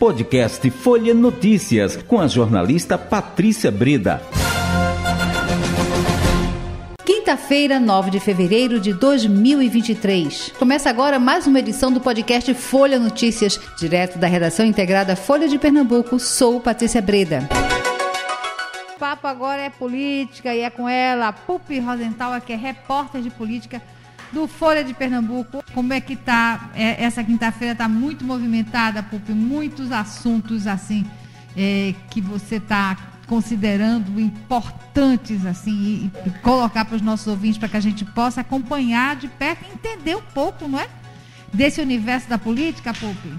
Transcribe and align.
Podcast 0.00 0.70
Folha 0.70 1.12
Notícias, 1.12 1.94
com 1.94 2.18
a 2.18 2.26
jornalista 2.26 2.96
Patrícia 2.96 3.70
Breda. 3.70 4.22
Quinta-feira, 7.04 7.78
9 7.78 8.10
de 8.10 8.18
fevereiro 8.18 8.80
de 8.80 8.94
2023. 8.94 10.54
Começa 10.58 10.88
agora 10.88 11.18
mais 11.18 11.46
uma 11.46 11.58
edição 11.58 11.92
do 11.92 12.00
podcast 12.00 12.54
Folha 12.54 12.98
Notícias, 12.98 13.60
direto 13.78 14.18
da 14.18 14.26
redação 14.26 14.64
integrada 14.64 15.14
Folha 15.14 15.46
de 15.46 15.58
Pernambuco. 15.58 16.18
Sou 16.18 16.58
Patrícia 16.62 17.02
Breda. 17.02 17.46
O 18.96 18.98
papo 18.98 19.26
agora 19.26 19.60
é 19.60 19.68
política 19.68 20.54
e 20.54 20.60
é 20.60 20.70
com 20.70 20.88
ela, 20.88 21.28
a 21.28 21.32
Pupi 21.34 21.78
Rosenthal, 21.78 22.40
que 22.40 22.54
é 22.54 22.56
repórter 22.56 23.20
de 23.20 23.28
política 23.28 23.82
do 24.32 24.46
Folha 24.46 24.82
de 24.84 24.94
Pernambuco. 24.94 25.62
Como 25.74 25.92
é 25.92 26.00
que 26.00 26.16
tá? 26.16 26.70
É, 26.74 27.02
essa 27.02 27.22
quinta-feira 27.22 27.74
tá 27.74 27.88
muito 27.88 28.24
movimentada, 28.24 29.02
Pupi, 29.02 29.32
muitos 29.32 29.92
assuntos 29.92 30.66
assim 30.66 31.04
é, 31.56 31.94
que 32.10 32.20
você 32.20 32.56
está 32.56 32.96
considerando 33.26 34.20
importantes 34.20 35.46
assim 35.46 36.10
e, 36.24 36.28
e 36.28 36.30
colocar 36.40 36.84
para 36.84 36.96
os 36.96 37.02
nossos 37.02 37.28
ouvintes 37.28 37.58
para 37.58 37.68
que 37.68 37.76
a 37.76 37.80
gente 37.80 38.04
possa 38.04 38.40
acompanhar 38.40 39.14
de 39.16 39.28
perto 39.28 39.64
e 39.68 39.74
entender 39.74 40.16
um 40.16 40.22
pouco, 40.34 40.66
não 40.66 40.80
é? 40.80 40.88
Desse 41.52 41.80
universo 41.80 42.28
da 42.28 42.38
política, 42.38 42.92
Pupi. 42.92 43.32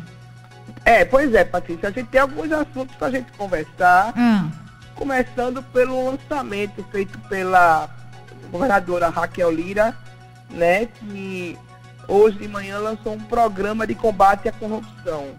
É, 0.83 1.05
pois 1.05 1.33
é, 1.33 1.43
Patrícia. 1.43 1.89
A 1.89 1.91
gente 1.91 2.07
tem 2.07 2.21
alguns 2.21 2.51
assuntos 2.51 2.95
para 2.95 3.07
a 3.07 3.11
gente 3.11 3.31
conversar. 3.33 4.13
Ah. 4.15 4.49
Começando 4.95 5.63
pelo 5.63 6.11
lançamento 6.11 6.83
feito 6.91 7.17
pela 7.29 7.89
governadora 8.51 9.09
Raquel 9.09 9.51
Lira 9.51 9.95
né, 10.51 10.85
que 10.85 11.57
hoje 12.07 12.37
de 12.37 12.47
manhã 12.47 12.77
lançou 12.77 13.13
um 13.13 13.19
programa 13.19 13.87
de 13.87 13.95
combate 13.95 14.47
à 14.47 14.51
corrupção. 14.51 15.29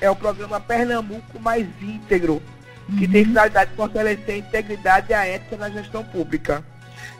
É 0.00 0.10
o 0.10 0.16
programa 0.16 0.60
Pernambuco 0.60 1.38
Mais 1.40 1.66
Íntegro, 1.80 2.42
que 2.98 3.06
uhum. 3.06 3.12
tem 3.12 3.24
finalidade 3.24 3.70
de 3.70 3.76
fortalecer 3.76 4.34
a 4.34 4.38
integridade 4.38 5.06
e 5.10 5.14
a 5.14 5.26
ética 5.26 5.56
na 5.56 5.70
gestão 5.70 6.04
pública. 6.04 6.64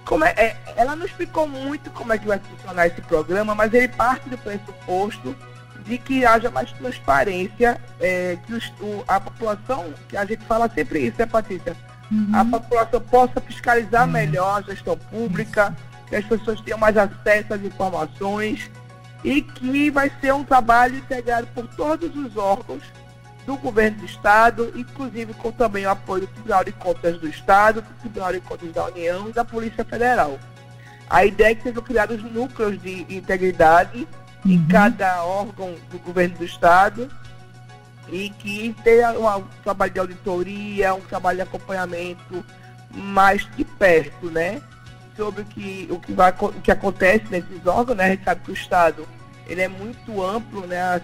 Como 0.04 0.24
é, 0.24 0.30
é, 0.36 0.56
ela 0.76 0.94
não 0.94 1.06
explicou 1.06 1.48
muito 1.48 1.90
como 1.90 2.12
é 2.12 2.18
que 2.18 2.26
vai 2.26 2.38
funcionar 2.38 2.86
esse 2.86 3.00
programa, 3.00 3.54
mas 3.54 3.72
ele 3.72 3.88
parte 3.88 4.28
do 4.28 4.36
pressuposto 4.36 5.34
de 5.84 5.98
que 5.98 6.24
haja 6.24 6.50
mais 6.50 6.70
transparência, 6.72 7.80
é, 8.00 8.38
que 8.46 8.54
os, 8.54 8.72
o, 8.80 9.04
a 9.06 9.20
população, 9.20 9.92
que 10.08 10.16
a 10.16 10.24
gente 10.24 10.44
fala 10.44 10.68
sempre 10.68 11.00
isso, 11.00 11.16
né, 11.18 11.26
Patrícia? 11.26 11.76
Uhum. 12.10 12.30
A 12.34 12.44
população 12.44 13.00
possa 13.00 13.40
fiscalizar 13.40 14.06
uhum. 14.06 14.12
melhor 14.12 14.58
a 14.58 14.62
gestão 14.62 14.96
pública, 14.96 15.74
que 16.14 16.16
as 16.16 16.24
pessoas 16.24 16.60
tenham 16.60 16.78
mais 16.78 16.96
acesso 16.96 17.54
às 17.54 17.62
informações 17.62 18.70
e 19.24 19.42
que 19.42 19.90
vai 19.90 20.10
ser 20.20 20.32
um 20.32 20.44
trabalho 20.44 20.96
integrado 20.96 21.46
por 21.48 21.66
todos 21.66 22.14
os 22.14 22.36
órgãos 22.36 22.82
do 23.44 23.56
governo 23.56 23.98
do 23.98 24.04
Estado, 24.04 24.72
inclusive 24.76 25.34
com 25.34 25.50
também 25.50 25.86
o 25.86 25.90
apoio 25.90 26.22
do 26.22 26.26
Tribunal 26.28 26.64
de 26.64 26.72
Contas 26.72 27.18
do 27.18 27.28
Estado, 27.28 27.82
do 27.82 28.00
Tribunal 28.00 28.32
de 28.32 28.40
Contas 28.40 28.72
da 28.72 28.86
União 28.86 29.28
e 29.28 29.32
da 29.32 29.44
Polícia 29.44 29.84
Federal. 29.84 30.38
A 31.10 31.24
ideia 31.24 31.50
é 31.50 31.54
que 31.54 31.64
sejam 31.64 31.82
criados 31.82 32.22
núcleos 32.22 32.80
de 32.80 33.06
integridade 33.10 34.06
uhum. 34.44 34.52
em 34.52 34.66
cada 34.66 35.24
órgão 35.24 35.74
do 35.90 35.98
governo 35.98 36.38
do 36.38 36.44
Estado 36.44 37.10
e 38.08 38.30
que 38.30 38.74
tenha 38.84 39.10
um 39.12 39.44
trabalho 39.62 39.92
de 39.92 40.00
auditoria, 40.00 40.94
um 40.94 41.00
trabalho 41.00 41.36
de 41.36 41.42
acompanhamento 41.42 42.44
mais 42.90 43.46
de 43.56 43.64
perto, 43.64 44.30
né? 44.30 44.62
Sobre 45.16 45.42
o 45.42 45.44
que, 45.44 45.88
o 45.90 45.98
que, 45.98 46.12
vai, 46.12 46.34
o 46.38 46.60
que 46.60 46.70
acontece 46.70 47.24
nesses 47.30 47.66
órgãos, 47.66 47.96
né? 47.96 48.04
A 48.04 48.08
gente 48.10 48.24
sabe 48.24 48.40
que 48.42 48.50
o 48.50 48.54
Estado 48.54 49.06
ele 49.46 49.62
é 49.62 49.68
muito 49.68 50.22
amplo, 50.22 50.66
né? 50.66 50.80
A, 50.80 51.00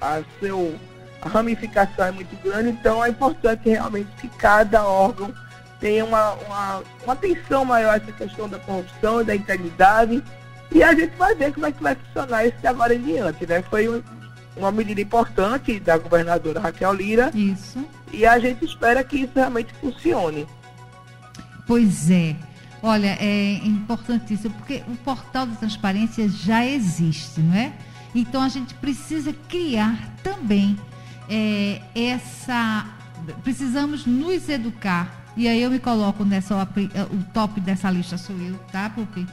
a, 0.00 0.22
seu, 0.40 0.78
a 1.20 1.28
ramificação 1.28 2.06
é 2.06 2.10
muito 2.10 2.36
grande, 2.42 2.70
então 2.70 3.04
é 3.04 3.08
importante 3.08 3.68
realmente 3.68 4.08
que 4.20 4.28
cada 4.28 4.84
órgão 4.84 5.32
tenha 5.80 6.04
uma, 6.04 6.32
uma, 6.32 6.82
uma 7.04 7.12
atenção 7.12 7.64
maior 7.64 7.92
a 7.92 7.96
essa 7.96 8.12
questão 8.12 8.48
da 8.48 8.58
corrupção 8.58 9.20
e 9.20 9.24
da 9.24 9.34
integridade. 9.34 10.22
E 10.72 10.82
a 10.82 10.94
gente 10.94 11.14
vai 11.16 11.34
ver 11.34 11.52
como 11.52 11.66
é 11.66 11.72
que 11.72 11.82
vai 11.82 11.94
funcionar 11.94 12.46
isso 12.46 12.56
de 12.58 12.66
agora 12.66 12.94
em 12.94 13.02
diante, 13.02 13.46
né? 13.46 13.62
Foi 13.68 13.88
um, 13.88 14.02
uma 14.56 14.72
medida 14.72 15.00
importante 15.00 15.78
da 15.78 15.98
governadora 15.98 16.60
Raquel 16.60 16.92
Lira. 16.92 17.30
Isso. 17.34 17.84
E 18.12 18.24
a 18.24 18.38
gente 18.38 18.64
espera 18.64 19.04
que 19.04 19.18
isso 19.18 19.32
realmente 19.34 19.74
funcione. 19.74 20.46
Pois 21.66 22.10
é. 22.10 22.36
Olha, 22.86 23.16
é 23.18 23.62
importantíssimo, 23.64 24.52
porque 24.56 24.82
o 24.86 24.96
portal 24.96 25.46
da 25.46 25.54
transparência 25.54 26.28
já 26.28 26.66
existe, 26.66 27.40
não 27.40 27.54
é? 27.54 27.72
Então 28.14 28.42
a 28.42 28.48
gente 28.50 28.74
precisa 28.74 29.32
criar 29.48 29.96
também 30.22 30.78
é, 31.26 31.80
essa. 31.94 32.84
Precisamos 33.42 34.04
nos 34.04 34.50
educar. 34.50 35.24
E 35.34 35.48
aí 35.48 35.62
eu 35.62 35.70
me 35.70 35.78
coloco 35.78 36.26
nessa. 36.26 36.54
O 37.10 37.32
top 37.32 37.58
dessa 37.58 37.90
lista 37.90 38.18
sou 38.18 38.36
eu, 38.36 38.58
tá, 38.70 38.90
Pupi? 38.90 39.26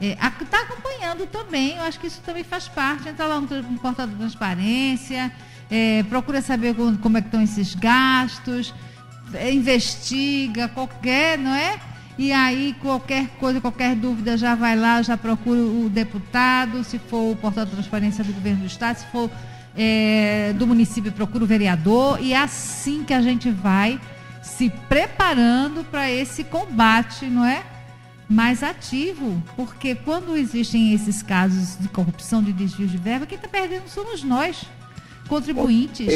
Está 0.00 0.26
é, 0.26 0.44
tá 0.46 0.62
acompanhando 0.62 1.24
também, 1.28 1.76
eu 1.76 1.84
acho 1.84 2.00
que 2.00 2.08
isso 2.08 2.20
também 2.22 2.42
faz 2.42 2.66
parte. 2.66 3.08
Entra 3.08 3.26
lá 3.26 3.40
no, 3.40 3.46
no 3.46 3.78
portal 3.78 4.08
da 4.08 4.16
transparência, 4.16 5.30
é, 5.70 6.02
procura 6.02 6.42
saber 6.42 6.74
como, 6.74 6.98
como 6.98 7.16
é 7.16 7.20
que 7.20 7.28
estão 7.28 7.42
esses 7.42 7.76
gastos, 7.76 8.74
é, 9.34 9.52
investiga 9.52 10.66
qualquer, 10.66 11.38
não 11.38 11.54
é? 11.54 11.78
E 12.18 12.32
aí, 12.32 12.74
qualquer 12.82 13.28
coisa, 13.38 13.60
qualquer 13.60 13.94
dúvida, 13.94 14.36
já 14.36 14.56
vai 14.56 14.74
lá, 14.74 15.00
já 15.02 15.16
procura 15.16 15.60
o 15.60 15.88
deputado, 15.88 16.82
se 16.82 16.98
for 16.98 17.30
o 17.30 17.36
portal 17.36 17.64
de 17.64 17.70
transparência 17.70 18.24
do 18.24 18.32
governo 18.32 18.60
do 18.60 18.66
Estado, 18.66 18.96
se 18.96 19.06
for 19.06 19.30
é, 19.76 20.52
do 20.58 20.66
município, 20.66 21.12
procura 21.12 21.44
o 21.44 21.46
vereador. 21.46 22.18
E 22.20 22.32
é 22.32 22.36
assim 22.36 23.04
que 23.04 23.14
a 23.14 23.22
gente 23.22 23.48
vai 23.50 24.00
se 24.42 24.68
preparando 24.88 25.84
para 25.84 26.10
esse 26.10 26.42
combate, 26.42 27.26
não 27.26 27.44
é? 27.44 27.62
Mais 28.28 28.64
ativo. 28.64 29.40
Porque 29.54 29.94
quando 29.94 30.36
existem 30.36 30.92
esses 30.92 31.22
casos 31.22 31.78
de 31.78 31.88
corrupção, 31.88 32.42
de 32.42 32.52
desvio 32.52 32.88
de 32.88 32.98
verba, 32.98 33.26
quem 33.26 33.36
está 33.36 33.46
perdendo 33.46 33.88
somos 33.88 34.24
nós, 34.24 34.64
contribuintes. 35.28 36.06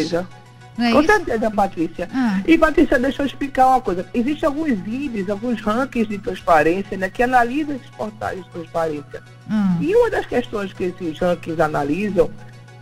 Não 0.76 0.86
é 0.86 0.92
Com 0.92 1.02
isso? 1.02 1.12
certeza, 1.12 1.50
Patrícia. 1.50 2.08
Ah. 2.14 2.40
E, 2.46 2.56
Patrícia, 2.56 2.98
deixa 2.98 3.22
eu 3.22 3.26
explicar 3.26 3.66
uma 3.68 3.80
coisa. 3.80 4.06
Existem 4.14 4.46
alguns 4.46 4.70
índices, 4.70 5.28
alguns 5.28 5.60
rankings 5.60 6.08
de 6.08 6.18
transparência, 6.18 6.96
né, 6.96 7.10
que 7.10 7.22
analisam 7.22 7.76
esses 7.76 7.90
portais 7.90 8.42
de 8.42 8.50
transparência. 8.50 9.22
Ah. 9.50 9.76
E 9.80 9.94
uma 9.94 10.10
das 10.10 10.26
questões 10.26 10.72
que 10.72 10.84
esses 10.84 11.18
rankings 11.18 11.60
analisam 11.60 12.30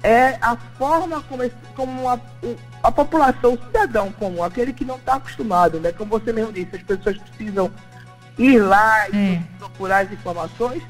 é 0.02 0.38
a 0.40 0.56
forma 0.78 1.20
como, 1.22 1.42
esse, 1.42 1.54
como 1.74 2.08
a, 2.08 2.18
a 2.82 2.90
população, 2.90 3.54
o 3.54 3.66
cidadão 3.66 4.10
comum, 4.12 4.42
aquele 4.42 4.72
que 4.72 4.84
não 4.84 4.96
está 4.96 5.14
acostumado, 5.14 5.78
né? 5.78 5.92
Como 5.92 6.10
você 6.10 6.32
mesmo 6.32 6.52
disse, 6.52 6.76
as 6.76 6.82
pessoas 6.82 7.18
precisam 7.18 7.70
ir 8.38 8.58
lá 8.58 9.08
e 9.10 9.34
é. 9.34 9.42
procurar 9.58 10.06
as 10.06 10.12
informações. 10.12 10.82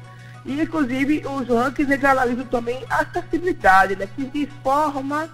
E, 0.45 0.59
inclusive, 0.61 1.23
os 1.25 1.47
rankings 1.47 1.91
eles 1.91 2.05
analisam 2.05 2.45
também 2.45 2.83
a 2.89 3.01
acessibilidade, 3.01 3.95
né? 3.95 4.07
Que 4.15 4.25
de 4.25 4.47
forma 4.63 5.29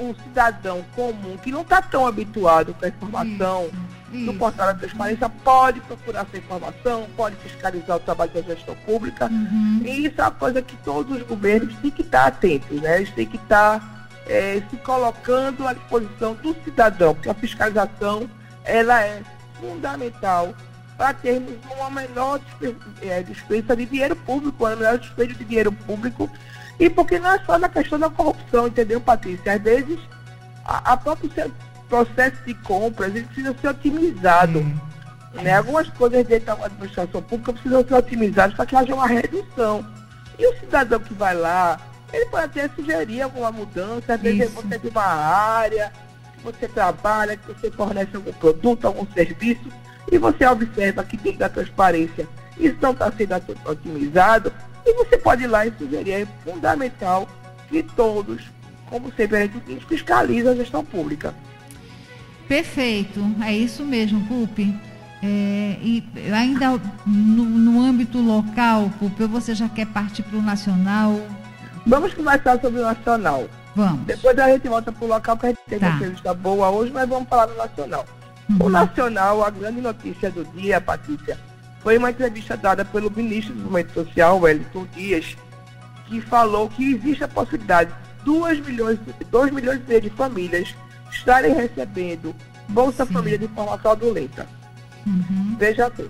um 0.00 0.14
cidadão 0.14 0.84
comum 0.94 1.36
que 1.42 1.50
não 1.50 1.62
está 1.62 1.80
tão 1.80 2.06
habituado 2.06 2.74
com 2.74 2.84
a 2.84 2.88
informação 2.88 3.70
isso, 4.12 4.26
do 4.26 4.34
portal 4.34 4.66
da 4.66 4.74
transparência 4.74 5.28
pode 5.28 5.80
procurar 5.80 6.22
essa 6.22 6.36
informação, 6.36 7.06
pode 7.16 7.36
fiscalizar 7.36 7.96
o 7.96 8.00
trabalho 8.00 8.32
da 8.32 8.42
gestão 8.42 8.74
pública. 8.84 9.26
Uhum. 9.26 9.82
E 9.84 10.06
isso 10.06 10.20
é 10.20 10.24
uma 10.24 10.30
coisa 10.32 10.60
que 10.60 10.76
todos 10.78 11.16
os 11.16 11.22
governos 11.22 11.74
têm 11.76 11.90
que 11.90 12.02
estar 12.02 12.26
atentos, 12.26 12.80
né? 12.80 12.96
Eles 12.96 13.10
têm 13.10 13.26
que 13.26 13.36
estar 13.36 14.08
é, 14.26 14.62
se 14.68 14.76
colocando 14.78 15.66
à 15.66 15.72
disposição 15.72 16.34
do 16.34 16.54
cidadão, 16.64 17.14
porque 17.14 17.28
a 17.28 17.34
fiscalização 17.34 18.28
ela 18.64 19.02
é 19.02 19.22
fundamental 19.60 20.54
para 20.96 21.14
termos 21.14 21.54
uma 21.78 21.90
menor 21.90 22.40
é, 23.02 23.22
despesa 23.22 23.74
de 23.74 23.86
dinheiro 23.86 24.14
público, 24.16 24.64
uma 24.64 24.76
menor 24.76 24.98
despesa 24.98 25.32
de 25.34 25.44
dinheiro 25.44 25.72
público 25.72 26.30
e 26.78 26.88
porque 26.88 27.18
não 27.18 27.32
é 27.32 27.38
só 27.44 27.58
na 27.58 27.68
questão 27.68 27.98
da 27.98 28.08
corrupção, 28.08 28.66
entendeu, 28.66 29.00
Patrícia? 29.00 29.54
Às 29.54 29.62
vezes, 29.62 29.98
a, 30.64 30.92
a 30.92 30.96
próprio 30.96 31.30
processo 31.88 32.36
de 32.46 32.54
compras 32.54 33.14
ele 33.14 33.26
precisa 33.26 33.54
ser 33.60 33.68
otimizado. 33.68 34.60
Hum. 34.60 34.78
Né? 35.34 35.56
Algumas 35.56 35.88
coisas 35.90 36.26
dentro 36.26 36.46
da 36.46 36.64
administração 36.64 37.22
pública 37.22 37.52
precisam 37.52 37.86
ser 37.86 37.94
otimizadas 37.94 38.54
para 38.54 38.66
que 38.66 38.76
haja 38.76 38.94
uma 38.94 39.06
redução. 39.06 39.84
E 40.38 40.46
o 40.46 40.58
cidadão 40.58 40.98
que 41.00 41.14
vai 41.14 41.34
lá, 41.34 41.78
ele 42.12 42.26
pode 42.26 42.44
até 42.44 42.68
sugerir 42.74 43.22
alguma 43.22 43.52
mudança, 43.52 44.14
às 44.14 44.20
vezes 44.20 44.50
você 44.50 44.78
tem 44.78 44.90
uma 44.90 45.04
área, 45.04 45.92
que 46.36 46.44
você 46.44 46.66
trabalha, 46.66 47.36
que 47.36 47.52
você 47.52 47.70
fornece 47.70 48.16
algum 48.16 48.32
produto, 48.32 48.86
algum 48.86 49.06
serviço, 49.12 49.68
e 50.10 50.18
você 50.18 50.46
observa 50.46 51.04
que 51.04 51.16
dentro 51.16 51.40
da 51.40 51.48
transparência 51.48 52.26
isso 52.58 52.76
não 52.80 52.92
está 52.92 53.12
sendo 53.12 53.34
otimizado, 53.64 54.52
e 54.84 54.94
você 54.94 55.18
pode 55.18 55.44
ir 55.44 55.46
lá 55.46 55.66
e 55.66 55.72
sugerir. 55.76 56.12
É 56.12 56.26
fundamental 56.44 57.28
que 57.68 57.82
todos, 57.82 58.42
como 58.88 59.12
sempre 59.12 59.36
a 59.36 59.40
gente 59.42 59.60
diz, 59.60 59.82
fiscalizem 59.84 60.50
a 60.50 60.54
gestão 60.54 60.84
pública. 60.84 61.34
Perfeito, 62.48 63.20
é 63.44 63.52
isso 63.52 63.84
mesmo, 63.84 64.26
Pupi. 64.26 64.74
É, 65.22 65.76
e 65.82 66.02
ainda 66.32 66.80
no, 67.06 67.44
no, 67.44 67.80
âmbito 67.80 68.18
local, 68.18 68.90
Pupi, 68.98 69.24
você 69.24 69.54
já 69.54 69.68
quer 69.68 69.86
partir 69.86 70.22
para 70.22 70.38
o 70.38 70.42
nacional? 70.42 71.20
Vamos 71.86 72.14
conversar 72.14 72.58
sobre 72.60 72.80
o 72.80 72.82
nacional. 72.82 73.46
Vamos. 73.74 74.00
Depois 74.00 74.36
a 74.38 74.48
gente 74.48 74.68
volta 74.68 74.90
para 74.90 75.04
o 75.04 75.08
local, 75.08 75.36
que 75.36 75.46
a 75.46 75.48
gente 75.50 75.60
tem 75.68 75.78
tá. 75.78 75.86
uma 75.86 75.96
entrevista 75.96 76.34
boa 76.34 76.70
hoje, 76.70 76.90
mas 76.92 77.08
vamos 77.08 77.28
falar 77.28 77.46
do 77.46 77.56
nacional. 77.56 78.04
Uhum. 78.48 78.66
O 78.66 78.68
nacional, 78.68 79.44
a 79.44 79.50
grande 79.50 79.80
notícia 79.80 80.30
do 80.30 80.44
dia, 80.44 80.80
Patrícia, 80.80 81.38
foi 81.80 81.98
uma 81.98 82.10
entrevista 82.10 82.56
dada 82.56 82.84
pelo 82.84 83.10
ministro 83.10 83.54
do 83.54 83.62
Movimento 83.62 83.94
Social, 83.94 84.40
Wellington 84.40 84.86
Dias, 84.94 85.36
que 86.06 86.20
falou 86.20 86.68
que 86.68 86.94
existe 86.94 87.24
a 87.24 87.28
possibilidade 87.28 87.90
de 87.90 88.24
2 88.24 88.66
milhões, 88.66 88.98
2 89.30 89.52
milhões 89.52 89.80
e 89.84 89.88
meio 89.88 90.00
de 90.00 90.10
famílias 90.10 90.74
estarem 91.10 91.54
recebendo 91.54 92.34
Bolsa 92.68 93.04
Sim. 93.06 93.12
Família 93.12 93.38
de 93.38 93.48
forma 93.48 93.78
fraudulenta. 93.78 94.46
Uhum. 95.06 95.56
Veja 95.58 95.88
bem, 95.90 96.08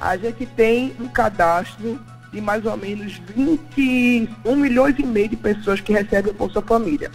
a 0.00 0.16
gente 0.16 0.44
tem 0.46 0.94
um 1.00 1.08
cadastro 1.08 1.98
de 2.32 2.40
mais 2.40 2.66
ou 2.66 2.76
menos 2.76 3.20
21 3.34 4.56
milhões 4.56 4.98
e 4.98 5.06
meio 5.06 5.28
de 5.28 5.36
pessoas 5.36 5.80
que 5.80 5.92
recebem 5.92 6.32
Bolsa 6.32 6.60
Família. 6.60 7.10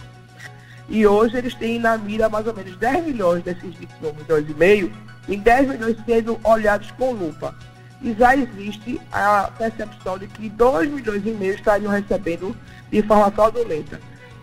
E 0.88 1.06
hoje 1.06 1.36
eles 1.36 1.54
têm 1.54 1.78
na 1.78 1.96
mira 1.96 2.28
mais 2.28 2.46
ou 2.46 2.54
menos 2.54 2.76
10 2.76 3.06
milhões 3.06 3.42
desses 3.44 3.74
21 3.74 4.14
milhões 4.14 4.50
e 4.50 4.54
meio, 4.54 4.92
e 5.28 5.36
10 5.36 5.68
milhões 5.68 5.96
sendo 6.04 6.40
olhados 6.42 6.90
com 6.92 7.12
lupa. 7.12 7.54
E 8.02 8.14
já 8.14 8.36
existe 8.36 9.00
a 9.12 9.50
percepção 9.56 10.18
de 10.18 10.26
que 10.26 10.48
2 10.48 10.90
milhões 10.90 11.22
e 11.24 11.30
meio 11.30 11.54
estariam 11.54 11.90
recebendo 11.90 12.56
de 12.90 13.02
forma 13.02 13.30
fraudulenta. 13.30 14.00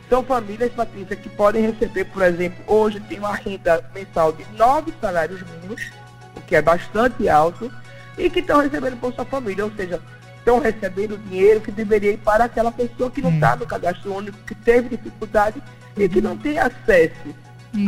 São 0.09 0.23
famílias, 0.23 0.71
Patrícia, 0.71 1.15
que 1.15 1.29
podem 1.29 1.67
receber, 1.67 2.06
por 2.06 2.23
exemplo, 2.23 2.63
hoje 2.65 3.00
tem 3.01 3.19
uma 3.19 3.35
renda 3.35 3.83
mensal 3.94 4.31
de 4.31 4.44
9 4.57 4.94
salários 5.00 5.41
mínimos, 5.44 5.91
o 6.35 6.41
que 6.41 6.56
é 6.56 6.61
bastante 6.61 7.29
alto, 7.29 7.71
e 8.17 8.29
que 8.29 8.39
estão 8.39 8.59
recebendo 8.59 8.95
Bolsa 8.95 9.23
Família, 9.23 9.65
ou 9.65 9.71
seja, 9.75 10.01
estão 10.38 10.59
recebendo 10.59 11.17
dinheiro 11.17 11.61
que 11.61 11.71
deveria 11.71 12.13
ir 12.13 12.17
para 12.17 12.45
aquela 12.45 12.71
pessoa 12.71 13.11
que 13.11 13.21
não 13.21 13.31
está 13.31 13.56
no 13.56 13.67
cadastro 13.67 14.15
único, 14.15 14.38
que 14.47 14.56
teve 14.56 14.97
dificuldade 14.97 15.61
e 15.95 16.09
que 16.09 16.21
não 16.21 16.35
tem 16.35 16.57
acesso 16.57 17.35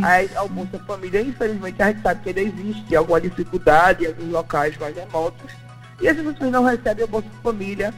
a, 0.02 0.38
ao 0.38 0.48
Bolsa 0.48 0.78
Família. 0.86 1.20
Infelizmente, 1.20 1.82
a 1.82 1.88
gente 1.88 2.02
sabe 2.02 2.20
que 2.22 2.28
ainda 2.28 2.40
existe 2.40 2.94
alguma 2.94 3.20
dificuldade 3.20 4.04
em 4.04 4.08
alguns 4.08 4.30
locais 4.30 4.76
mais 4.78 4.94
remotos. 4.94 5.61
E 6.00 6.06
essas 6.06 6.24
pessoas 6.24 6.50
não 6.50 6.64
recebem 6.64 7.04
o 7.04 7.08
Bolsa 7.08 7.28
Família. 7.42 7.94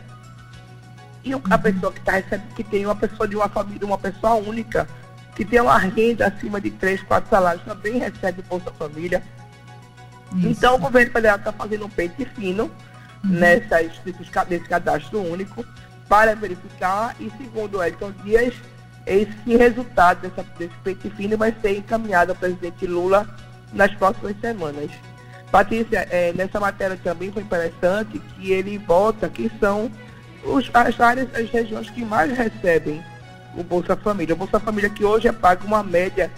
E 1.24 1.32
a 1.32 1.58
pessoa 1.58 1.92
que 1.92 2.00
está 2.00 2.12
recebendo, 2.12 2.54
que 2.54 2.64
tem 2.64 2.84
uma 2.84 2.94
pessoa 2.94 3.26
de 3.26 3.36
uma 3.36 3.48
família, 3.48 3.86
uma 3.86 3.98
pessoa 3.98 4.34
única, 4.34 4.86
que 5.34 5.44
tem 5.44 5.60
uma 5.60 5.78
renda 5.78 6.26
acima 6.26 6.60
de 6.60 6.70
3, 6.70 7.02
4 7.02 7.30
salários, 7.30 7.64
também 7.64 7.98
recebe 7.98 8.40
o 8.40 8.44
Bolsa 8.44 8.70
Família. 8.72 9.22
Isso. 10.36 10.48
Então 10.48 10.74
o 10.74 10.78
governo 10.78 11.12
federal 11.12 11.36
está 11.36 11.52
fazendo 11.52 11.86
um 11.86 11.88
pente 11.88 12.24
fino 12.36 12.64
uhum. 12.64 12.70
nessas, 13.30 13.92
nesse 14.48 14.68
cadastro 14.68 15.20
único 15.20 15.64
para 16.08 16.34
verificar 16.34 17.16
e 17.18 17.30
segundo 17.38 17.78
o 17.78 17.82
Elton 17.82 18.12
Dias, 18.22 18.54
esse 19.06 19.56
resultado 19.56 20.20
dessa, 20.20 20.44
desse 20.58 20.74
pente 20.82 21.10
fino 21.10 21.36
vai 21.36 21.54
ser 21.60 21.78
encaminhado 21.78 22.32
ao 22.32 22.36
presidente 22.36 22.86
Lula 22.86 23.26
nas 23.72 23.92
próximas 23.94 24.38
semanas. 24.40 24.90
Patrícia, 25.54 26.06
é, 26.10 26.32
nessa 26.32 26.58
matéria 26.58 26.98
também 27.04 27.30
foi 27.30 27.44
interessante 27.44 28.18
que 28.18 28.50
ele 28.50 28.76
volta 28.76 29.28
que 29.28 29.48
são 29.60 29.88
os, 30.42 30.68
as 30.74 31.00
áreas, 31.00 31.28
as 31.32 31.48
regiões 31.48 31.88
que 31.90 32.04
mais 32.04 32.36
recebem 32.36 33.00
o 33.56 33.62
Bolsa 33.62 33.94
Família. 33.94 34.34
O 34.34 34.38
Bolsa 34.38 34.58
Família 34.58 34.90
que 34.90 35.04
hoje 35.04 35.28
é 35.28 35.32
pago 35.32 35.64
uma 35.64 35.84
média 35.84 36.28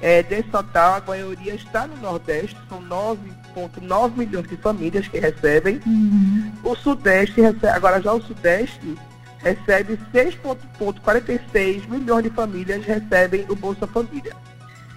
É, 0.00 0.22
desse 0.22 0.50
total, 0.50 0.94
a 0.94 1.02
maioria 1.04 1.54
está 1.54 1.88
no 1.88 1.96
Nordeste, 1.96 2.56
são 2.68 2.80
9,9 2.82 4.16
milhões 4.16 4.46
de 4.46 4.56
famílias 4.56 5.08
que 5.08 5.18
recebem. 5.18 5.80
Uhum. 5.84 6.52
O 6.62 6.76
Sudeste, 6.76 7.40
recebe, 7.40 7.70
agora 7.70 8.00
já 8.00 8.12
o 8.12 8.22
Sudeste, 8.22 8.96
recebe 9.46 9.98
6,46 10.12 11.88
milhões 11.88 12.24
de 12.24 12.30
famílias 12.30 12.84
recebem 12.84 13.46
o 13.48 13.54
Bolsa 13.54 13.86
Família. 13.86 14.34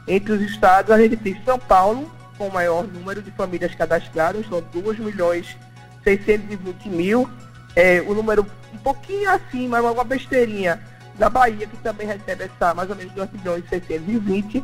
Entre 0.08 0.32
os 0.32 0.42
estados, 0.42 0.92
a 0.92 1.00
gente 1.00 1.18
tem 1.18 1.40
São 1.46 1.60
Paulo, 1.60 2.12
com 2.36 2.48
o 2.48 2.54
maior 2.54 2.88
número 2.88 3.22
de 3.22 3.30
famílias 3.32 3.76
cadastradas, 3.76 4.48
são 4.48 4.64
2 4.74 4.98
milhões 4.98 5.56
620 6.04 6.90
mil. 6.90 7.30
É, 7.76 8.02
o 8.02 8.16
número 8.16 8.44
um 8.74 8.78
pouquinho 8.78 9.30
acima, 9.30 9.80
uma 9.82 10.04
besteirinha, 10.04 10.82
da 11.20 11.30
Bahia, 11.30 11.68
que 11.68 11.78
também 11.78 12.08
recebe 12.08 12.46
essa 12.46 12.74
mais 12.74 12.90
ou 12.90 12.96
menos 12.96 13.14
2 13.14 13.32
milhões 13.34 13.64
e 13.66 13.70
620 13.70 14.64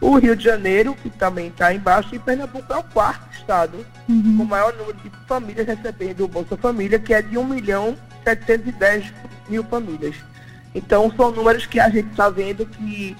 o 0.00 0.18
Rio 0.18 0.34
de 0.34 0.42
Janeiro, 0.42 0.96
que 1.00 1.08
também 1.08 1.46
está 1.46 1.72
embaixo, 1.72 2.12
e 2.12 2.18
Pernambuco 2.18 2.72
é 2.72 2.76
o 2.76 2.82
quarto 2.82 3.32
estado 3.32 3.86
uhum. 4.08 4.36
com 4.36 4.42
o 4.42 4.46
maior 4.46 4.74
número 4.74 4.98
de 4.98 5.08
famílias 5.28 5.64
recebendo 5.64 6.24
o 6.24 6.28
Bolsa 6.28 6.56
Família, 6.56 6.98
que 6.98 7.14
é 7.14 7.22
de 7.22 7.38
1 7.38 7.44
milhão 7.44 7.96
710 8.24 9.12
mil 9.48 9.64
famílias. 9.64 10.16
Então 10.74 11.12
são 11.16 11.30
números 11.30 11.66
que 11.66 11.78
a 11.78 11.88
gente 11.88 12.10
está 12.10 12.30
vendo 12.30 12.64
que 12.66 13.16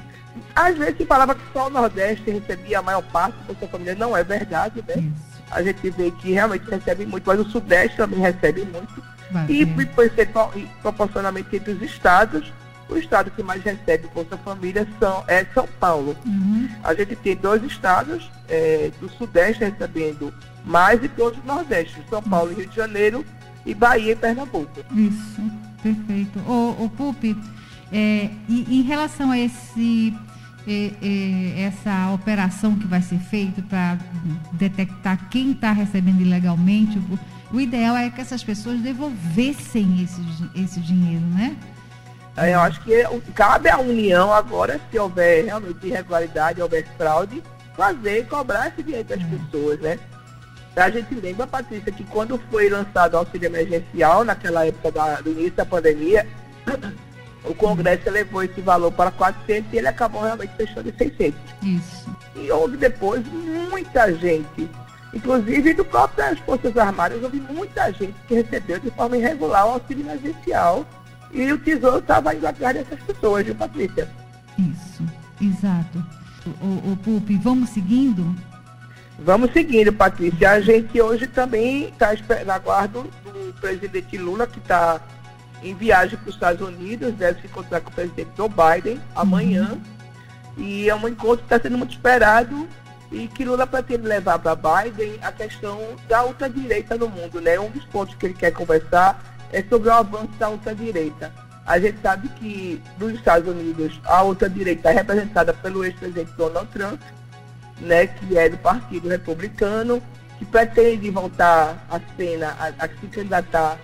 às 0.55 0.77
vezes 0.77 0.97
se 0.97 1.07
falava 1.07 1.35
que 1.35 1.43
só 1.53 1.67
o 1.67 1.71
Nordeste 1.71 2.31
recebia 2.31 2.79
a 2.79 2.83
maior 2.83 3.03
parte 3.03 3.37
do 3.39 3.55
Bolsa 3.55 3.69
Família, 3.69 3.95
não 3.95 4.17
é 4.17 4.25
verdade, 4.25 4.83
né? 4.87 4.95
Isso. 4.97 5.33
A 5.51 5.63
gente 5.63 5.91
vê 5.91 6.11
que 6.11 6.33
realmente 6.33 6.69
recebe 6.71 7.05
muito, 7.05 7.25
mas 7.27 7.39
o 7.39 7.45
Sudeste 7.45 7.97
também 7.97 8.19
recebe 8.19 8.65
muito. 8.65 9.03
Vai, 9.31 9.47
e, 9.49 9.63
e 9.63 10.67
proporcionalmente 10.81 11.57
entre 11.57 11.73
os 11.73 11.83
estados, 11.83 12.51
o 12.89 12.97
estado 12.97 13.31
que 13.31 13.43
mais 13.43 13.63
recebe 13.63 14.09
Bolsa 14.15 14.37
Família 14.39 14.87
são, 14.99 15.25
é 15.27 15.45
São 15.55 15.67
Paulo. 15.81 16.17
Uhum. 16.25 16.69
A 16.83 16.95
gente 16.95 17.17
tem 17.17 17.37
dois 17.37 17.63
estados 17.65 18.31
é, 18.49 18.91
do 19.01 19.09
Sudeste 19.11 19.65
recebendo 19.65 20.33
mais 20.65 21.03
e 21.03 21.09
todos 21.09 21.39
do 21.41 21.47
Nordeste, 21.47 22.03
São 22.09 22.23
Paulo 22.23 22.49
uhum. 22.49 22.53
e 22.53 22.61
Rio 22.61 22.71
de 22.71 22.77
Janeiro, 22.77 23.27
e 23.65 23.75
Bahia 23.75 24.13
e 24.13 24.17
Pernambuco. 24.17 24.81
Isso, 24.95 25.43
perfeito. 25.83 26.39
O, 26.41 26.85
o 26.85 26.91
Pupi, 26.91 27.37
é, 27.93 28.31
e, 28.49 28.79
em 28.79 28.83
relação 28.83 29.31
a 29.31 29.39
esse 29.39 30.15
é, 30.67 30.93
é, 31.03 31.63
essa 31.65 32.13
operação 32.13 32.77
que 32.79 32.87
vai 32.87 33.03
ser 33.03 33.19
feita 33.19 33.61
para 33.63 33.99
detectar 34.53 35.29
quem 35.29 35.53
está 35.53 35.73
recebendo 35.73 36.21
ilegalmente, 36.21 36.99
o, 36.99 37.57
o, 37.57 37.61
ideal 37.61 37.97
é 37.97 38.09
que 38.11 38.21
essas 38.21 38.45
pessoas 38.45 38.81
devolvessem 38.81 40.03
esse, 40.03 40.23
esse 40.55 40.81
dinheiro, 40.81 41.25
né? 41.27 41.57
Eu 42.37 42.61
acho 42.61 42.81
que 42.81 43.05
cabe 43.35 43.69
à 43.69 43.79
União 43.79 44.33
agora, 44.33 44.81
se 44.91 44.99
houver 44.99 45.45
realmente 45.45 45.87
irregularidade, 45.87 46.63
houver 46.63 46.87
fraude, 46.97 47.43
fazer 47.77 48.21
e 48.21 48.25
cobrar 48.25 48.69
esse 48.69 48.83
direito 48.83 49.09
das 49.09 49.21
hum. 49.21 49.39
pessoas, 49.39 49.81
né? 49.81 49.99
A 50.75 50.89
gente 50.89 51.15
lembra, 51.15 51.47
Patrícia, 51.47 51.93
que 51.93 52.05
quando 52.05 52.39
foi 52.51 52.69
lançado 52.71 53.15
o 53.15 53.19
auxílio 53.19 53.47
emergencial, 53.47 54.25
naquela 54.25 54.67
época 54.67 54.91
da, 54.91 55.21
do 55.21 55.31
início 55.33 55.53
da 55.53 55.67
pandemia, 55.67 56.27
o 57.45 57.55
Congresso 57.55 58.09
elevou 58.09 58.43
esse 58.43 58.61
valor 58.63 58.91
para 58.93 59.11
400 59.11 59.73
e 59.73 59.77
ele 59.77 59.89
acabou 59.89 60.23
realmente 60.23 60.55
fechando 60.57 60.89
em 60.89 60.97
600. 60.97 61.39
Isso. 61.63 62.17
E 62.37 62.51
houve 62.51 62.79
depois 62.79 63.23
muita 63.27 64.15
gente, 64.15 64.69
inclusive 65.13 65.75
do 65.75 65.85
próprio 65.85 66.25
das 66.25 66.39
Forças 66.39 66.75
Armadas, 66.77 67.23
houve 67.23 67.41
muita 67.41 67.93
gente 67.93 68.15
que 68.27 68.35
recebeu 68.35 68.79
de 68.79 68.91
forma 68.93 69.19
irregular 69.19 69.67
o 69.67 69.73
auxílio 69.73 70.05
emergencial 70.05 70.87
e 71.33 71.53
o 71.53 71.59
Tesouro 71.59 71.99
estava 71.99 72.35
indo 72.35 72.47
atrás 72.47 72.77
dessas 72.77 73.01
pessoas, 73.01 73.45
viu, 73.45 73.55
Patrícia? 73.55 74.09
Isso, 74.59 75.03
exato. 75.41 76.03
O, 76.61 76.93
o 76.93 76.97
Pupi, 76.97 77.37
vamos 77.37 77.71
seguindo? 77.71 78.35
Vamos 79.25 79.53
seguindo, 79.53 79.93
Patrícia. 79.93 80.51
A 80.51 80.61
gente 80.61 81.01
hoje 81.01 81.29
também 81.29 81.89
está 81.89 82.11
na 82.45 82.59
guarda 82.59 83.03
do 83.03 83.55
presidente 83.61 84.19
Lula, 84.19 84.49
que 84.49 84.59
está 84.59 85.01
em 85.63 85.75
viagem 85.75 86.19
para 86.19 86.29
os 86.29 86.35
Estados 86.35 86.67
Unidos, 86.67 87.15
deve 87.15 87.41
se 87.41 87.47
encontrar 87.47 87.81
com 87.81 87.91
o 87.91 87.93
presidente 87.93 88.31
Joe 88.37 88.49
Biden 88.49 89.01
amanhã. 89.15 89.73
Uhum. 89.73 90.65
E 90.65 90.89
é 90.89 90.95
um 90.95 91.07
encontro 91.07 91.39
que 91.39 91.45
está 91.45 91.61
sendo 91.61 91.79
muito 91.79 91.93
esperado 91.93 92.69
e 93.13 93.29
que 93.29 93.45
Lula 93.45 93.65
pretende 93.65 94.09
levar 94.09 94.41
para 94.41 94.57
Biden 94.57 95.19
a 95.23 95.31
questão 95.31 95.79
da 96.09 96.25
ultradireita 96.25 96.97
no 96.97 97.09
mundo. 97.09 97.41
Né? 97.41 97.61
Um 97.61 97.71
dos 97.71 97.85
pontos 97.85 98.17
que 98.17 98.27
ele 98.27 98.35
quer 98.35 98.51
conversar 98.51 99.23
é 99.53 99.63
sobre 99.63 99.89
o 99.89 99.93
avanço 99.93 100.33
da 100.39 100.51
ultradireita. 100.51 101.33
A 101.65 101.79
gente 101.79 102.01
sabe 102.03 102.29
que 102.31 102.83
nos 102.99 103.13
Estados 103.13 103.49
Unidos 103.49 104.01
a 104.05 104.25
ultradireita 104.25 104.91
é 104.91 104.95
representada 104.95 105.55
pelo 105.55 105.85
ex-presidente 105.85 106.33
Donald 106.33 106.69
Trump, 106.73 107.01
né, 107.83 108.07
que 108.07 108.39
é 108.39 108.49
do 108.49 108.57
Partido 108.59 109.09
Republicano, 109.09 110.03
que 110.39 110.45
pretende 110.45 111.11
voltar 111.11 111.85
à 111.91 112.01
cena, 112.17 112.57
a, 112.59 112.85
a 112.85 112.89
se 112.89 113.07
candidatar, 113.09 113.79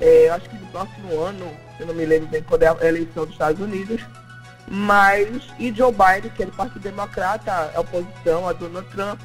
é, 0.00 0.30
acho 0.30 0.48
que 0.48 0.56
no 0.56 0.66
próximo 0.66 1.20
ano, 1.20 1.46
eu 1.78 1.86
não 1.86 1.94
me 1.94 2.04
lembro 2.04 2.28
bem 2.28 2.42
quando 2.42 2.62
é 2.62 2.68
a 2.68 2.86
eleição 2.86 3.24
dos 3.24 3.32
Estados 3.32 3.60
Unidos, 3.60 4.00
mas 4.68 5.28
e 5.58 5.72
Joe 5.72 5.92
Biden, 5.92 6.30
que 6.30 6.42
é 6.42 6.46
do 6.46 6.52
Partido 6.52 6.80
Democrata, 6.80 7.72
a 7.74 7.80
oposição 7.80 8.48
a 8.48 8.52
Donald 8.52 8.88
Trump, 8.90 9.20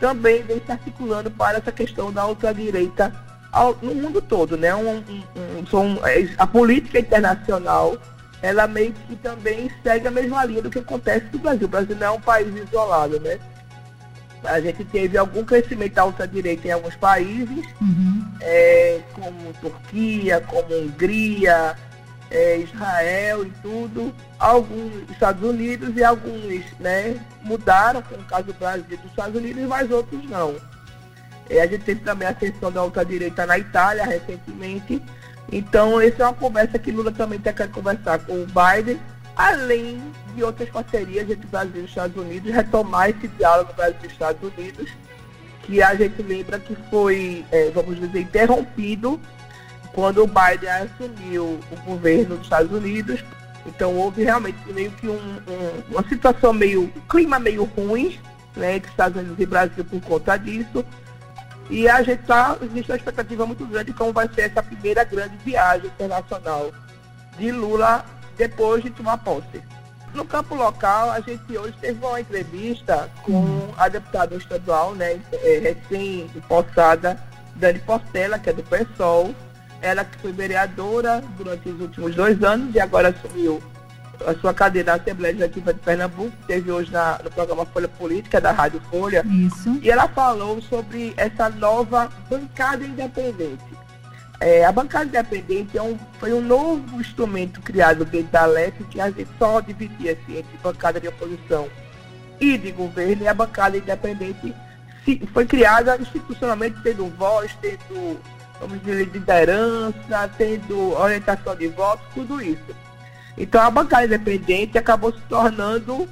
também 0.00 0.42
vem 0.42 0.60
se 0.64 0.72
articulando 0.72 1.30
para 1.30 1.58
essa 1.58 1.72
questão 1.72 2.12
da 2.12 2.26
ultradireita 2.26 3.12
ao, 3.52 3.76
no 3.80 3.94
mundo 3.94 4.20
todo, 4.20 4.56
né? 4.56 4.74
Um, 4.74 4.98
um, 4.98 5.78
um, 5.78 6.06
é, 6.06 6.28
a 6.36 6.46
política 6.46 6.98
internacional, 6.98 7.96
ela 8.42 8.66
meio 8.66 8.92
que 8.92 9.16
também 9.16 9.70
segue 9.82 10.08
a 10.08 10.10
mesma 10.10 10.44
linha 10.44 10.62
do 10.62 10.70
que 10.70 10.78
acontece 10.78 11.26
no 11.32 11.38
Brasil. 11.38 11.66
O 11.66 11.70
Brasil 11.70 11.96
não 11.96 12.06
é 12.06 12.10
um 12.10 12.20
país 12.20 12.54
isolado, 12.54 13.20
né? 13.20 13.38
A 14.44 14.60
gente 14.60 14.84
teve 14.84 15.18
algum 15.18 15.44
crescimento 15.44 15.94
da 15.94 16.04
ultradireita 16.04 16.68
em 16.68 16.70
alguns 16.70 16.94
países, 16.96 17.66
uhum. 17.80 18.24
é, 18.40 19.00
como 19.14 19.52
Turquia, 19.54 20.40
como 20.40 20.74
Hungria, 20.74 21.76
é, 22.30 22.58
Israel 22.58 23.44
e 23.44 23.50
tudo, 23.62 24.14
alguns 24.38 25.10
Estados 25.10 25.42
Unidos 25.42 25.96
e 25.96 26.04
alguns 26.04 26.64
né, 26.78 27.18
mudaram, 27.42 28.02
como 28.02 28.20
o 28.20 28.24
caso 28.24 28.44
do 28.44 28.54
Brasil 28.54 28.84
e 28.90 28.96
dos 28.96 29.06
Estados 29.06 29.34
Unidos, 29.34 29.62
mas 29.64 29.90
outros 29.90 30.24
não. 30.28 30.56
É, 31.50 31.62
a 31.62 31.66
gente 31.66 31.84
teve 31.84 32.00
também 32.00 32.28
a 32.28 32.32
ascensão 32.32 32.70
da 32.70 32.84
ultradireita 32.84 33.46
na 33.46 33.58
Itália 33.58 34.04
recentemente. 34.04 35.02
Então, 35.50 35.98
essa 35.98 36.22
é 36.22 36.26
uma 36.26 36.34
conversa 36.34 36.78
que 36.78 36.92
Lula 36.92 37.10
também 37.10 37.40
quer 37.40 37.54
conversar 37.70 38.18
com 38.18 38.34
o 38.34 38.46
Biden, 38.46 39.00
além 39.38 40.02
de 40.34 40.42
outras 40.42 40.68
parcerias 40.68 41.30
entre 41.30 41.46
Brasil 41.46 41.76
e 41.76 41.84
os 41.84 41.88
Estados 41.90 42.16
Unidos, 42.16 42.52
retomar 42.52 43.10
esse 43.10 43.28
diálogo 43.28 43.72
Brasil 43.72 44.00
e 44.02 44.06
Estados 44.08 44.42
Unidos, 44.42 44.90
que 45.62 45.80
a 45.80 45.94
gente 45.94 46.20
lembra 46.22 46.58
que 46.58 46.74
foi, 46.90 47.44
é, 47.52 47.70
vamos 47.70 48.00
dizer, 48.00 48.20
interrompido 48.20 49.20
quando 49.92 50.24
o 50.24 50.26
Biden 50.26 50.68
assumiu 50.68 51.60
o 51.70 51.76
governo 51.86 52.34
dos 52.36 52.44
Estados 52.44 52.72
Unidos. 52.72 53.24
Então 53.64 53.94
houve 53.94 54.24
realmente 54.24 54.58
meio 54.72 54.90
que 54.92 55.06
um, 55.06 55.14
um, 55.14 55.92
uma 55.92 56.02
situação 56.08 56.52
meio, 56.52 56.82
um 56.84 57.00
clima 57.08 57.38
meio 57.38 57.64
ruim 57.64 58.18
né, 58.56 58.76
entre 58.76 58.90
Estados 58.90 59.20
Unidos 59.20 59.38
e 59.38 59.46
Brasil 59.46 59.84
por 59.84 60.00
conta 60.00 60.36
disso. 60.36 60.84
E 61.70 61.86
a 61.88 62.02
gente 62.02 62.22
está, 62.22 62.56
existe 62.60 62.90
uma 62.90 62.96
expectativa 62.96 63.46
muito 63.46 63.64
grande 63.66 63.92
de 63.92 63.98
como 63.98 64.12
vai 64.12 64.28
ser 64.34 64.50
essa 64.50 64.62
primeira 64.62 65.04
grande 65.04 65.36
viagem 65.44 65.86
internacional 65.86 66.72
de 67.38 67.52
Lula 67.52 68.04
depois 68.38 68.82
de 68.82 68.90
tomar 68.90 69.18
posse. 69.18 69.62
No 70.14 70.24
campo 70.24 70.54
local, 70.54 71.10
a 71.10 71.20
gente 71.20 71.56
hoje 71.56 71.74
teve 71.80 72.02
uma 72.04 72.20
entrevista 72.20 73.10
com 73.22 73.68
a 73.76 73.88
deputada 73.88 74.34
estadual, 74.36 74.94
né, 74.94 75.20
é, 75.32 75.58
recém-possada, 75.58 77.22
Dani 77.54 77.78
Portela, 77.80 78.38
que 78.38 78.48
é 78.48 78.52
do 78.52 78.62
PSOL. 78.62 79.34
Ela 79.80 80.04
que 80.04 80.18
foi 80.18 80.32
vereadora 80.32 81.22
durante 81.36 81.68
os 81.68 81.80
últimos 81.80 82.14
dois 82.14 82.42
anos 82.42 82.74
e 82.74 82.80
agora 82.80 83.10
assumiu 83.10 83.62
a 84.26 84.34
sua 84.34 84.52
cadeira 84.52 84.92
na 84.92 85.02
Assembleia 85.02 85.32
Legislativa 85.32 85.72
de 85.72 85.80
Pernambuco, 85.80 86.32
teve 86.46 86.70
hoje 86.70 86.90
na, 86.90 87.20
no 87.22 87.30
programa 87.30 87.64
Folha 87.66 87.88
Política 87.88 88.40
da 88.40 88.50
Rádio 88.50 88.80
Folha. 88.90 89.24
Isso. 89.26 89.78
E 89.82 89.90
ela 89.90 90.08
falou 90.08 90.60
sobre 90.62 91.14
essa 91.16 91.48
nova 91.48 92.10
bancada 92.28 92.84
independente. 92.84 93.77
É, 94.40 94.64
a 94.64 94.70
bancada 94.70 95.06
independente 95.06 95.76
é 95.76 95.82
um, 95.82 95.98
foi 96.20 96.32
um 96.32 96.40
novo 96.40 97.00
instrumento 97.00 97.60
criado 97.60 98.04
dentro 98.04 98.30
da 98.30 98.46
LEP, 98.46 98.84
que 98.84 99.00
a 99.00 99.10
gente 99.10 99.28
só 99.38 99.60
dividia 99.60 100.12
assim, 100.12 100.38
entre 100.38 100.56
bancada 100.62 101.00
de 101.00 101.08
oposição 101.08 101.68
e 102.40 102.56
de 102.56 102.70
governo, 102.70 103.24
e 103.24 103.28
a 103.28 103.34
bancada 103.34 103.76
independente 103.76 104.54
se, 105.04 105.26
foi 105.32 105.44
criada 105.44 105.96
institucionalmente 106.00 106.80
tendo 106.82 107.08
voz, 107.16 107.50
tendo, 107.60 108.20
vamos 108.60 108.80
dizer, 108.80 109.08
liderança, 109.08 110.30
tendo 110.38 110.92
orientação 110.92 111.56
de 111.56 111.66
votos, 111.68 112.06
tudo 112.14 112.40
isso. 112.40 112.76
Então 113.36 113.60
a 113.60 113.70
bancada 113.70 114.04
independente 114.04 114.78
acabou 114.78 115.12
se 115.12 115.20
tornando 115.22 116.08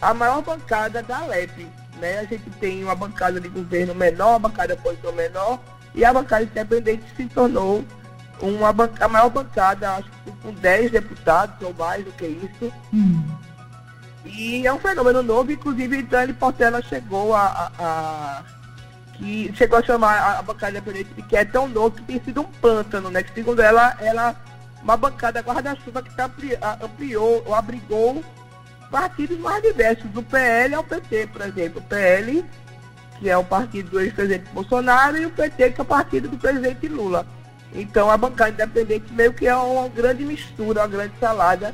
a 0.00 0.12
maior 0.12 0.42
bancada 0.42 1.02
da 1.02 1.24
LEP. 1.26 1.66
Né? 2.00 2.18
A 2.18 2.24
gente 2.24 2.50
tem 2.58 2.82
uma 2.82 2.94
bancada 2.94 3.40
de 3.40 3.48
governo 3.48 3.94
menor, 3.94 4.30
uma 4.30 4.48
bancada 4.48 4.74
de 4.74 4.80
oposição 4.80 5.12
menor, 5.12 5.58
e 5.94 6.04
a 6.04 6.12
bancada 6.12 6.44
independente 6.44 7.04
se 7.16 7.26
tornou 7.26 7.84
uma 8.40 8.74
a 9.00 9.08
maior 9.08 9.30
bancada, 9.30 9.92
acho 9.92 10.10
que 10.24 10.32
com 10.42 10.52
10 10.52 10.90
deputados 10.90 11.54
ou 11.62 11.72
mais 11.74 12.04
do 12.04 12.10
que 12.12 12.26
isso. 12.26 12.72
Hum. 12.92 13.22
E 14.24 14.66
é 14.66 14.72
um 14.72 14.78
fenômeno 14.78 15.22
novo, 15.22 15.52
inclusive 15.52 16.02
Dani 16.02 16.32
Portela 16.32 16.80
chegou 16.82 17.34
a, 17.34 17.42
a, 17.42 17.70
a, 17.78 18.42
que 19.14 19.52
chegou 19.54 19.78
a 19.78 19.82
chamar 19.82 20.38
a 20.38 20.42
bancada 20.42 20.72
independente 20.72 21.12
de 21.14 21.22
que 21.22 21.36
é 21.36 21.44
tão 21.44 21.68
novo 21.68 21.96
que 21.96 22.02
tem 22.02 22.20
sido 22.22 22.40
um 22.40 22.44
pântano, 22.44 23.10
né? 23.10 23.22
Que 23.22 23.32
segundo 23.34 23.60
ela, 23.60 23.96
ela 24.00 24.36
uma 24.82 24.96
bancada 24.96 25.40
guarda-chuva 25.40 26.02
que 26.02 26.14
tá, 26.14 26.30
ampliou 26.82 27.42
ou 27.46 27.54
abrigou 27.54 28.22
partidos 28.90 29.38
mais 29.38 29.62
diversos, 29.62 30.10
do 30.10 30.22
PL 30.22 30.74
ao 30.74 30.84
PT, 30.84 31.28
por 31.28 31.40
exemplo. 31.42 31.80
O 31.80 31.84
PL, 31.84 32.44
que 33.22 33.30
é 33.30 33.38
o 33.38 33.44
partido 33.44 33.88
do 33.88 34.00
ex-presidente 34.00 34.50
Bolsonaro, 34.52 35.16
e 35.16 35.24
o 35.24 35.30
PT, 35.30 35.70
que 35.70 35.80
é 35.80 35.84
o 35.84 35.86
partido 35.86 36.28
do 36.28 36.36
presidente 36.36 36.88
Lula. 36.88 37.24
Então 37.72 38.10
a 38.10 38.16
bancada 38.16 38.50
independente 38.50 39.12
meio 39.12 39.32
que 39.32 39.46
é 39.46 39.54
uma 39.54 39.88
grande 39.88 40.24
mistura, 40.24 40.80
uma 40.80 40.88
grande 40.88 41.14
salada 41.20 41.72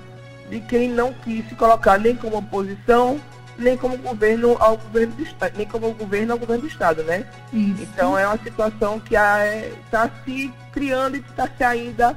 de 0.50 0.61
quem 0.61 0.90
não 0.90 1.11
quis 1.14 1.49
se 1.49 1.55
colocar 1.55 1.99
nem 1.99 2.14
como 2.14 2.37
oposição, 2.37 3.19
nem 3.57 3.78
como 3.78 3.97
governo 3.97 4.59
ao 4.61 4.76
governo 4.76 5.14
do 5.14 5.23
Estado, 5.23 5.52
nem 5.57 5.67
como 5.67 5.95
governo 5.95 6.33
ao 6.35 6.38
governo 6.38 6.62
do 6.62 6.69
Estado, 6.69 7.02
né? 7.02 7.25
Isso. 7.50 7.83
Então 7.83 8.17
é 8.17 8.26
uma 8.26 8.38
situação 8.38 9.00
que 9.00 9.14
está 9.14 10.11
se 10.26 10.52
criando 10.71 11.17
e 11.17 11.21
está 11.21 11.49
se 11.49 11.64
ainda 11.64 12.14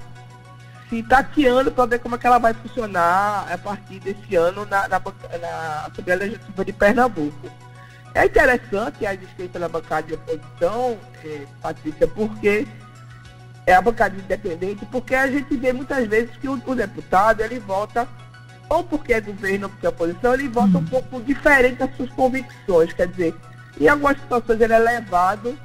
se 0.89 1.01
tateando 1.03 1.71
para 1.71 1.85
ver 1.85 1.99
como 1.99 2.15
é 2.15 2.17
que 2.17 2.27
ela 2.27 2.37
vai 2.37 2.53
funcionar 2.53 3.47
a 3.49 3.57
partir 3.57 4.01
desse 4.01 4.35
ano 4.35 4.65
na, 4.65 4.89
na, 4.89 4.99
na 4.99 5.85
Assembleia 5.87 6.19
Legislativa 6.19 6.65
de 6.65 6.73
Pernambuco. 6.73 7.70
É 8.13 8.25
interessante 8.25 9.05
a 9.05 9.13
existência 9.13 9.59
da 9.59 9.69
bancada 9.69 10.07
de 10.07 10.13
oposição, 10.15 10.97
eh, 11.23 11.45
Patrícia, 11.61 12.07
porque 12.07 12.67
é 13.65 13.73
a 13.73 13.81
bancada 13.81 14.15
independente, 14.17 14.85
porque 14.87 15.15
a 15.15 15.27
gente 15.27 15.55
vê 15.55 15.71
muitas 15.71 16.05
vezes 16.07 16.35
que 16.37 16.47
o, 16.49 16.61
o 16.65 16.75
deputado 16.75 17.41
ele 17.41 17.59
vota, 17.59 18.07
ou 18.67 18.83
porque 18.83 19.13
é 19.13 19.21
governo 19.21 19.67
ou 19.67 19.69
porque 19.69 19.85
é 19.85 19.89
oposição, 19.89 20.33
ele 20.33 20.49
vota 20.49 20.77
um 20.77 20.85
pouco 20.85 21.21
diferente 21.21 21.77
das 21.77 21.95
suas 21.95 22.09
convicções. 22.11 22.91
Quer 22.91 23.07
dizer, 23.07 23.35
em 23.79 23.87
algumas 23.87 24.17
situações 24.19 24.59
ele 24.59 24.73
é 24.73 24.79
levado 24.79 25.57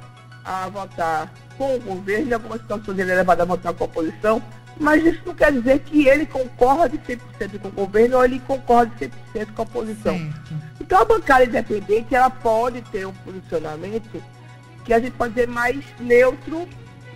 a 0.45 0.69
votar 0.69 1.33
com 1.57 1.75
o 1.75 1.79
governo, 1.79 2.29
em 2.29 2.33
algumas 2.33 2.61
situações 2.61 2.97
ele 2.97 3.11
é 3.11 3.15
levado 3.15 3.41
a 3.41 3.45
votar 3.45 3.73
com 3.73 3.83
a 3.83 3.87
oposição, 3.87 4.41
mas 4.79 5.03
isso 5.03 5.21
não 5.25 5.35
quer 5.35 5.51
dizer 5.51 5.79
que 5.79 6.07
ele 6.07 6.25
concorde 6.25 6.97
100% 6.99 7.59
com 7.59 7.67
o 7.67 7.71
governo 7.71 8.17
ou 8.17 8.23
ele 8.23 8.39
concorde 8.39 9.11
100% 9.33 9.53
com 9.53 9.61
a 9.61 9.65
oposição. 9.65 10.17
Certo. 10.17 10.76
Então 10.87 11.01
a 11.01 11.05
bancada 11.05 11.43
independente 11.43 12.15
ela 12.15 12.29
pode 12.29 12.81
ter 12.83 13.05
um 13.05 13.11
posicionamento 13.13 14.23
que 14.85 14.93
a 14.93 14.99
gente 15.01 15.11
pode 15.11 15.33
dizer 15.33 15.45
mais 15.49 15.83
neutro, 15.99 16.65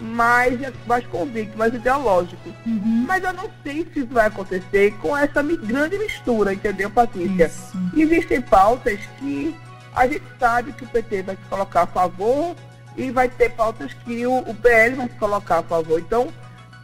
mais, 0.02 0.60
mais 0.86 1.06
convicto, 1.08 1.58
mais 1.58 1.74
ideológico. 1.74 2.50
Uhum. 2.66 3.06
Mas 3.08 3.24
eu 3.24 3.32
não 3.32 3.50
sei 3.64 3.88
se 3.94 4.02
isso 4.02 4.10
vai 4.14 4.28
acontecer 4.28 4.92
com 4.98 5.16
essa 5.16 5.42
grande 5.42 5.98
mistura, 5.98 6.54
entendeu, 6.54 6.90
Patrícia? 6.90 7.46
Isso. 7.46 7.80
Existem 7.96 8.42
pautas 8.42 9.00
que 9.18 9.56
a 9.96 10.06
gente 10.06 10.26
sabe 10.38 10.74
que 10.74 10.84
o 10.84 10.88
PT 10.88 11.24
vai 11.24 11.38
se 11.38 11.44
colocar 11.50 11.84
a 11.84 11.88
favor 11.88 12.54
e 12.98 13.10
vai 13.10 13.30
ter 13.30 13.52
pautas 13.52 13.94
que 13.94 14.28
o, 14.28 14.40
o 14.40 14.54
PL 14.54 14.98
vai 14.98 15.08
se 15.08 15.16
colocar 15.16 15.60
a 15.60 15.64
favor. 15.64 15.98
Então, 15.98 16.28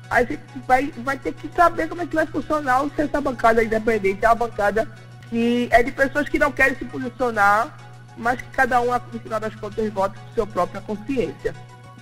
a 0.10 0.24
gente 0.24 0.42
vai, 0.66 0.90
vai 1.00 1.18
ter 1.18 1.34
que 1.34 1.50
saber 1.54 1.90
como 1.90 2.02
é 2.02 2.08
que 2.08 2.16
vai 2.16 2.28
funcionar 2.28 2.82
se 2.96 3.02
essa 3.02 3.20
bancada 3.20 3.62
independente 3.62 4.24
é 4.24 4.30
uma 4.30 4.36
bancada 4.36 4.88
que 5.30 5.68
é 5.72 5.84
de 5.84 5.92
pessoas 5.92 6.30
que 6.30 6.40
não 6.40 6.52
querem 6.52 6.76
se 6.78 6.86
posicionar, 6.86 7.76
mas 8.18 8.42
que 8.42 8.50
cada 8.50 8.82
um, 8.82 8.92
no 8.92 9.20
final 9.20 9.40
das 9.40 9.56
contas, 9.56 9.92
vota 9.92 10.20
por 10.20 10.34
sua 10.34 10.48
própria 10.48 10.82
consciência. 10.82 11.54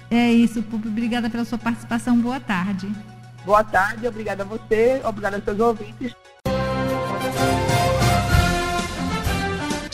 É 0.10 0.32
isso, 0.32 0.62
Pupi. 0.64 0.88
Obrigada 0.88 1.30
pela 1.30 1.46
sua 1.46 1.58
participação. 1.58 2.20
Boa 2.20 2.40
tarde. 2.40 2.92
Boa 3.46 3.64
tarde, 3.64 4.08
obrigada 4.08 4.44
a 4.44 4.46
você, 4.46 5.02
obrigada 5.04 5.36
aos 5.36 5.46
seus 5.46 5.60
ouvintes. 5.60 6.16